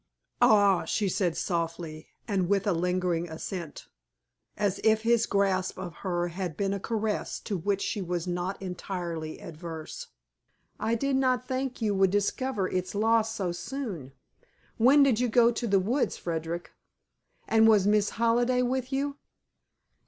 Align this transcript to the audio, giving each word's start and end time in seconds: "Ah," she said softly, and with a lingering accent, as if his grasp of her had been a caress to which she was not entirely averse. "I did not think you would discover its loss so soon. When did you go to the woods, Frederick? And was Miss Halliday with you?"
"Ah," 0.41 0.83
she 0.83 1.07
said 1.07 1.37
softly, 1.37 2.07
and 2.27 2.49
with 2.49 2.65
a 2.65 2.73
lingering 2.73 3.29
accent, 3.29 3.85
as 4.57 4.81
if 4.83 5.03
his 5.03 5.27
grasp 5.27 5.77
of 5.77 5.97
her 5.97 6.29
had 6.29 6.57
been 6.57 6.73
a 6.73 6.79
caress 6.79 7.39
to 7.41 7.55
which 7.55 7.83
she 7.83 8.01
was 8.01 8.25
not 8.25 8.59
entirely 8.59 9.37
averse. 9.39 10.07
"I 10.79 10.95
did 10.95 11.17
not 11.17 11.47
think 11.47 11.83
you 11.83 11.93
would 11.93 12.09
discover 12.09 12.67
its 12.67 12.95
loss 12.95 13.35
so 13.35 13.51
soon. 13.51 14.13
When 14.77 15.03
did 15.03 15.19
you 15.19 15.27
go 15.27 15.51
to 15.51 15.67
the 15.67 15.79
woods, 15.79 16.17
Frederick? 16.17 16.71
And 17.47 17.67
was 17.67 17.85
Miss 17.85 18.09
Halliday 18.17 18.63
with 18.63 18.91
you?" 18.91 19.17